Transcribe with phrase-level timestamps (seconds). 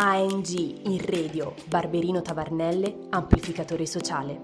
[0.00, 0.50] ANG
[0.84, 4.40] in radio Barberino Tavarnelle, amplificatore sociale.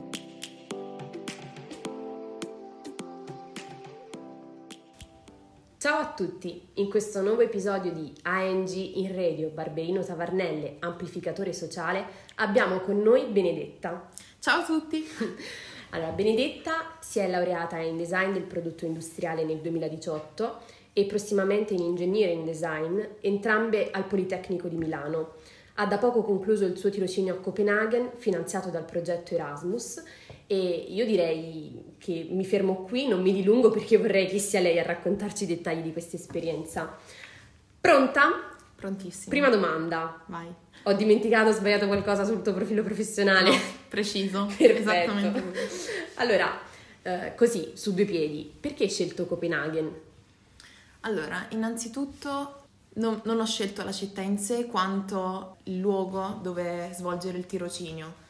[5.79, 12.05] Ciao a tutti, in questo nuovo episodio di ANG in radio Barberino Tavarnelle, amplificatore sociale,
[12.35, 14.09] abbiamo con noi Benedetta.
[14.41, 15.07] Ciao a tutti!
[15.95, 20.59] Allora, Benedetta si è laureata in design del prodotto industriale nel 2018
[20.97, 25.35] e prossimamente in engineering design, entrambe al Politecnico di Milano.
[25.77, 30.03] Ha da poco concluso il suo tirocinio a Copenaghen, finanziato dal progetto Erasmus,
[30.47, 34.79] e io direi che mi fermo qui, non mi dilungo perché vorrei che sia lei
[34.79, 36.97] a raccontarci i dettagli di questa esperienza.
[37.81, 38.51] Pronta?
[38.77, 39.31] Prontissima.
[39.31, 40.23] Prima domanda.
[40.27, 40.47] Vai.
[40.85, 43.51] Ho dimenticato, ho sbagliato qualcosa sul tuo profilo professionale.
[43.51, 43.57] No,
[43.89, 44.47] preciso.
[44.57, 44.91] Perfetto.
[44.91, 45.43] Esattamente.
[46.15, 46.61] Allora,
[47.03, 49.93] eh, così, su due piedi, perché hai scelto Copenaghen?
[51.01, 52.64] Allora, innanzitutto
[52.95, 58.23] non, non ho scelto la città in sé quanto il luogo dove svolgere il tirocinio.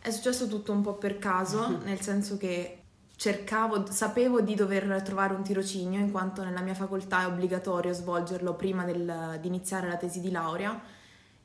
[0.00, 2.82] È successo tutto un po' per caso, nel senso che
[3.16, 8.54] cercavo, sapevo di dover trovare un tirocinio in quanto nella mia facoltà è obbligatorio svolgerlo
[8.54, 10.78] prima del- di iniziare la tesi di laurea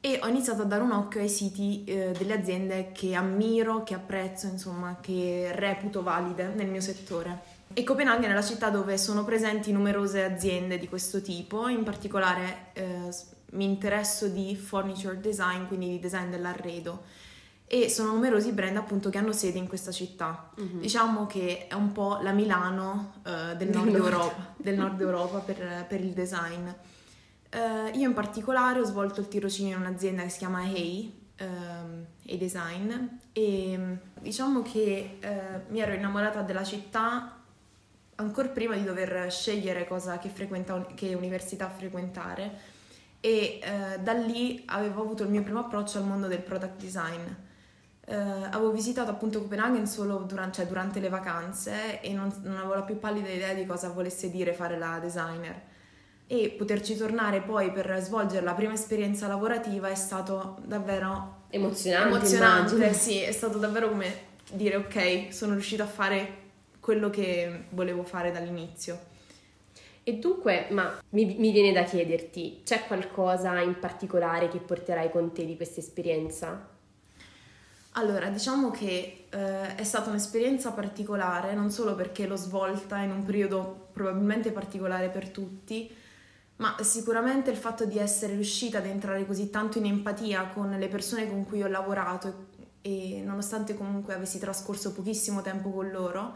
[0.01, 3.93] e ho iniziato a dare un occhio ai siti eh, delle aziende che ammiro, che
[3.93, 7.49] apprezzo, insomma, che reputo valide nel mio settore.
[7.73, 12.71] E Copenaghen è la città dove sono presenti numerose aziende di questo tipo, in particolare
[12.73, 13.09] eh,
[13.51, 17.03] mi interesso di furniture design, quindi di design dell'arredo
[17.73, 20.49] e sono numerosi i brand appunto che hanno sede in questa città.
[20.57, 23.95] Diciamo che è un po' la Milano eh, del, nord.
[23.95, 26.67] Europa, del nord Europa per, per il design.
[27.53, 32.05] Eh, io in particolare ho svolto il tirocinio in un'azienda che si chiama Hey, ehm,
[32.25, 32.91] Hey Design
[33.33, 37.41] e diciamo che eh, mi ero innamorata della città
[38.15, 42.79] ancora prima di dover scegliere cosa che, frequenta- che università frequentare
[43.19, 47.25] e eh, da lì avevo avuto il mio primo approccio al mondo del product design.
[48.05, 52.75] Eh, avevo visitato appunto Copenaghen solo durante, cioè, durante le vacanze e non, non avevo
[52.75, 55.61] la più pallida idea di cosa volesse dire fare la designer.
[56.33, 62.75] E poterci tornare poi per svolgere la prima esperienza lavorativa è stato davvero Emozionante, emozionante,
[62.75, 62.97] immagino.
[62.97, 66.35] sì, è stato davvero come dire ok, sono riuscita a fare
[66.79, 68.97] quello che volevo fare dall'inizio.
[70.03, 75.33] E dunque, ma mi, mi viene da chiederti, c'è qualcosa in particolare che porterai con
[75.33, 76.65] te di questa esperienza?
[77.95, 83.25] Allora, diciamo che eh, è stata un'esperienza particolare, non solo perché l'ho svolta in un
[83.25, 85.99] periodo probabilmente particolare per tutti,
[86.61, 90.87] ma sicuramente il fatto di essere riuscita ad entrare così tanto in empatia con le
[90.87, 92.47] persone con cui ho lavorato
[92.81, 96.35] e, nonostante comunque avessi trascorso pochissimo tempo con loro,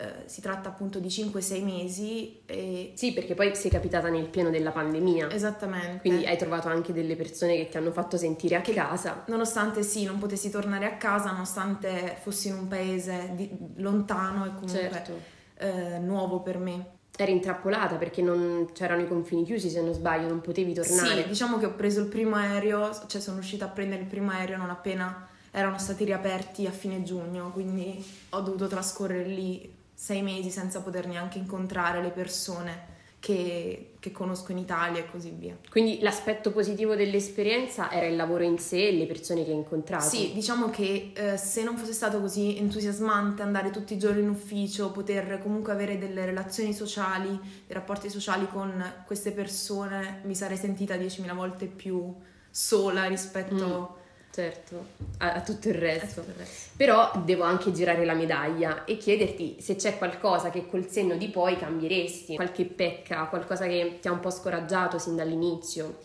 [0.00, 4.50] eh, si tratta appunto di 5-6 mesi e Sì, perché poi sei capitata nel pieno
[4.50, 6.00] della pandemia, esattamente.
[6.00, 9.24] quindi hai trovato anche delle persone che ti hanno fatto sentire a Che- casa.
[9.28, 14.48] Nonostante sì, non potessi tornare a casa, nonostante fossi in un paese di- lontano e
[14.50, 15.12] comunque Certo.
[15.58, 16.96] eh, nuovo per me.
[17.20, 21.22] Eri intrappolata perché non c'erano i confini chiusi, se non sbaglio, non potevi tornare.
[21.22, 24.30] Sì, diciamo che ho preso il primo aereo, cioè sono riuscita a prendere il primo
[24.30, 30.22] aereo non appena erano stati riaperti a fine giugno, quindi ho dovuto trascorrere lì sei
[30.22, 35.56] mesi senza poter neanche incontrare le persone che, che conosco in Italia e così via.
[35.70, 40.08] Quindi l'aspetto positivo dell'esperienza era il lavoro in sé e le persone che hai incontrato.
[40.08, 44.28] Sì, diciamo che eh, se non fosse stato così entusiasmante andare tutti i giorni in
[44.28, 50.56] ufficio, poter comunque avere delle relazioni sociali, dei rapporti sociali con queste persone, mi sarei
[50.56, 52.14] sentita 10.000 volte più
[52.50, 53.97] sola rispetto
[54.38, 54.86] Certo,
[55.18, 56.20] a, a tutto il resto.
[56.20, 56.70] a tutto il resto.
[56.76, 61.28] Però devo anche girare la medaglia e chiederti se c'è qualcosa che col senno di
[61.28, 65.98] poi cambieresti, qualche pecca, qualcosa che ti ha un po' scoraggiato sin dall'inizio.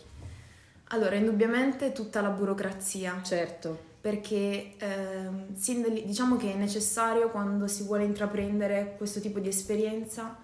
[0.88, 7.84] Allora, indubbiamente tutta la burocrazia, Certo, perché ehm, sin diciamo che è necessario quando si
[7.84, 10.36] vuole intraprendere questo tipo di esperienza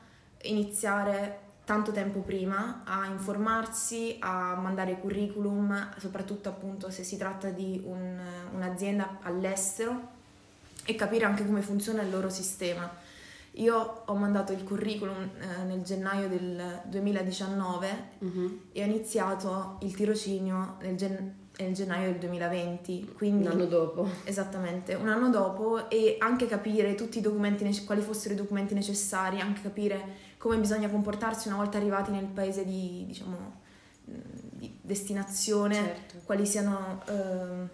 [0.43, 7.81] iniziare tanto tempo prima a informarsi, a mandare curriculum, soprattutto appunto se si tratta di
[7.85, 8.19] un-
[8.53, 10.09] un'azienda all'estero
[10.85, 12.91] e capire anche come funziona il loro sistema.
[13.53, 18.61] Io ho mandato il curriculum eh, nel gennaio del 2019 Mhm.
[18.73, 24.09] e ho iniziato il tirocinio nel, gen- nel gennaio del 2020, un quindi anno dopo.
[24.25, 29.41] esattamente un anno dopo e anche capire tutti i documenti, quali fossero i documenti necessari,
[29.41, 33.59] anche capire come bisogna comportarsi una volta arrivati nel paese di, diciamo,
[34.05, 36.15] di destinazione, Certo.
[36.25, 37.69] quali siano ehm,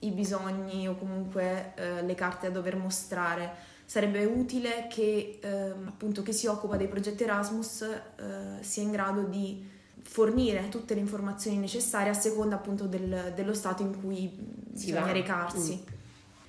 [0.00, 3.74] i bisogni o comunque eh, le carte da dover mostrare.
[3.84, 9.22] Sarebbe utile che ehm, appunto chi si occupa dei progetti Erasmus eh, sia in grado
[9.22, 9.74] di
[10.06, 14.30] fornire tutte le informazioni necessarie a seconda appunto del, dello stato in cui
[14.72, 15.12] si bisogna va.
[15.12, 15.82] recarsi.
[15.82, 15.94] Mm.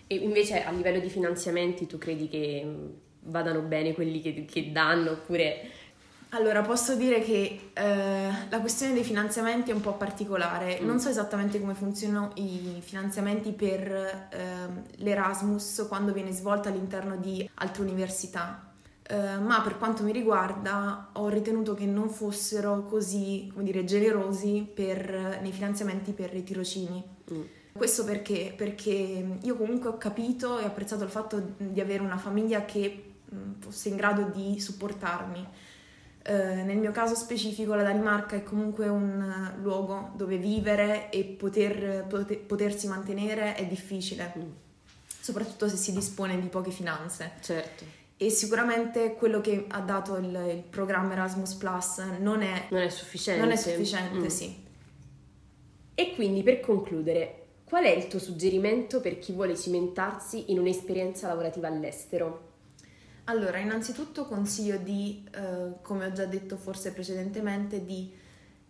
[0.08, 2.66] E invece a livello di finanziamenti tu credi che
[3.24, 5.72] vadano bene quelli che, che danno oppure...
[6.32, 10.80] Allora, posso dire che eh, la questione dei finanziamenti è un po' particolare.
[10.82, 10.86] Mm.
[10.86, 13.92] Non so esattamente come funzionano i finanziamenti per
[14.32, 18.67] eh, l'Erasmus quando viene svolta all'interno di altre università.
[19.10, 24.70] Uh, ma per quanto mi riguarda ho ritenuto che non fossero così, come dire, generosi
[24.74, 27.02] per, nei finanziamenti per i tirocini.
[27.32, 27.42] Mm.
[27.72, 28.54] Questo perché?
[28.58, 33.60] Perché io comunque ho capito e apprezzato il fatto di avere una famiglia che mh,
[33.60, 35.48] fosse in grado di supportarmi.
[36.28, 41.24] Uh, nel mio caso specifico la Danimarca è comunque un uh, luogo dove vivere e
[41.24, 44.52] poter, poter, potersi mantenere è difficile, mm.
[45.22, 47.32] soprattutto se si dispone di poche finanze.
[47.40, 52.82] Certo e sicuramente quello che ha dato il, il programma Erasmus Plus non è, non
[52.82, 53.42] è sufficiente.
[53.42, 54.26] Non è sufficiente, mm.
[54.26, 54.66] sì.
[55.94, 61.28] E quindi per concludere, qual è il tuo suggerimento per chi vuole cimentarsi in un'esperienza
[61.28, 62.46] lavorativa all'estero?
[63.26, 68.12] Allora, innanzitutto consiglio di, eh, come ho già detto forse precedentemente, di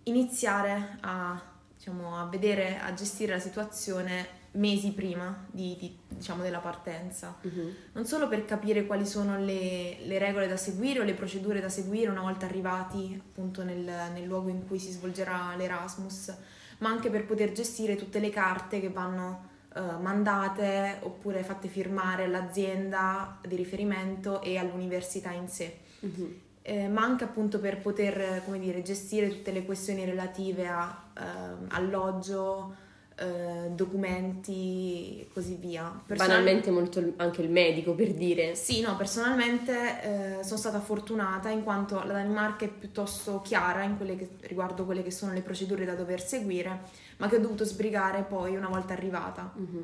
[0.03, 1.41] iniziare a,
[1.75, 7.73] diciamo, a vedere, a gestire la situazione mesi prima di, di, diciamo, della partenza, uh-huh.
[7.93, 11.69] non solo per capire quali sono le, le, regole da seguire o le procedure da
[11.69, 16.35] seguire una volta arrivati appunto nel, nel, luogo in cui si svolgerà l'Erasmus,
[16.79, 22.23] ma anche per poter gestire tutte le carte che vanno uh, mandate oppure fatte firmare
[22.23, 25.79] all'azienda di riferimento e all'università in sé.
[25.99, 26.39] Uh-huh.
[26.63, 31.65] Eh, ma anche appunto per poter, come dire, gestire tutte le questioni relative a uh,
[31.69, 32.85] alloggio,
[33.19, 35.91] eh, documenti e così via.
[36.05, 36.37] Personal...
[36.37, 38.53] Banalmente molto anche il medico per dire.
[38.53, 43.97] Sì, no, personalmente eh, sono stata fortunata in quanto la Danimarca è piuttosto chiara in
[43.97, 46.81] quelle che, riguardo quelle che sono le procedure da dover seguire,
[47.17, 49.51] ma che ho dovuto sbrigare poi una volta arrivata.
[49.57, 49.83] Mm-hmm.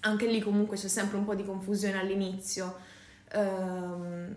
[0.00, 2.76] Anche lì comunque c'è sempre un po' di confusione all'inizio.
[3.32, 4.34] Ehm,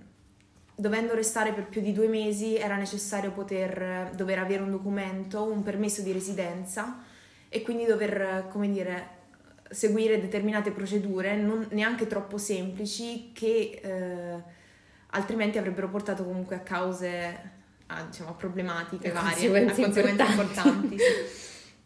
[0.75, 5.63] dovendo restare per più di due mesi era necessario poter dover avere un documento, un
[5.63, 7.11] permesso di residenza
[7.53, 9.09] e quindi dover, come dire,
[9.69, 14.43] seguire determinate procedure non neanche troppo semplici che eh,
[15.11, 17.51] altrimenti avrebbero portato comunque a cause,
[17.85, 20.93] a, diciamo, a problematiche a varie, conseguenze a conseguenze importanti.
[20.95, 20.97] importanti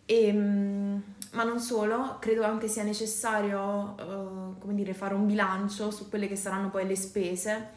[0.06, 1.04] e, ehm,
[1.34, 6.30] ma non solo, credo anche sia necessario, uh, come dire, fare un bilancio su quelle
[6.30, 7.72] che saranno poi le spese,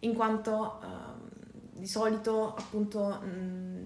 [0.00, 3.79] in quanto uh, di solito appunto mh,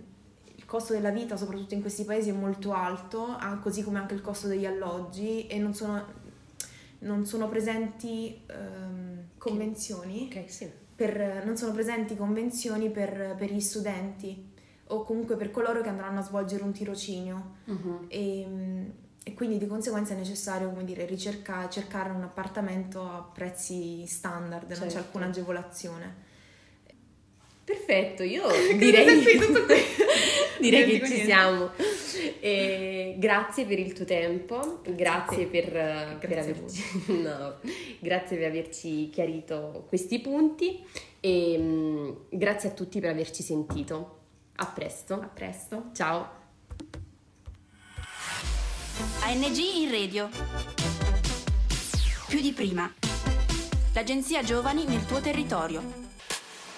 [0.75, 4.49] costo della vita, soprattutto in questi paesi, è molto alto, così come anche il costo
[4.49, 6.05] degli alloggi e non sono,
[7.01, 10.27] non sono presenti um, convenzioni.
[10.29, 10.69] Okay, sì.
[10.97, 14.51] per, non sono presenti convenzioni per, per, gli studenti
[14.89, 17.53] o comunque per coloro che andranno a svolgere un tirocinio.
[17.67, 18.07] Uh-huh.
[18.09, 18.93] E,
[19.23, 24.67] e, quindi di conseguenza è necessario, come dire, ricercare, cercare un appartamento a prezzi standard,
[24.67, 24.79] certo.
[24.81, 25.07] non c'è certo.
[25.07, 26.33] alcuna agevolazione.
[27.65, 28.47] Perfetto, io
[28.77, 29.25] direi,
[30.61, 31.71] direi che ci siamo.
[32.41, 36.83] E grazie per il tuo tempo, grazie, per, grazie per averci,
[37.23, 37.55] no,
[38.01, 40.85] grazie per averci chiarito questi punti
[41.21, 44.19] e um, grazie a tutti per averci sentito.
[44.57, 45.15] A presto.
[45.15, 45.91] A presto.
[45.95, 46.43] Ciao.
[49.23, 50.29] ANG in radio.
[52.29, 52.93] Più di prima.
[53.95, 56.04] L'agenzia Giovani nel tuo territorio.